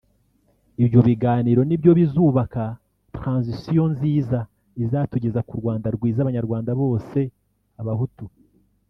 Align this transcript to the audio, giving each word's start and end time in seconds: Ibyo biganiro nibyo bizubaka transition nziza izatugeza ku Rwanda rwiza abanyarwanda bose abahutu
Ibyo 0.83 0.99
biganiro 1.07 1.61
nibyo 1.65 1.91
bizubaka 1.99 2.63
transition 3.17 3.87
nziza 3.95 4.39
izatugeza 4.83 5.39
ku 5.47 5.53
Rwanda 5.59 5.87
rwiza 5.95 6.19
abanyarwanda 6.21 6.71
bose 6.81 7.19
abahutu 7.81 8.25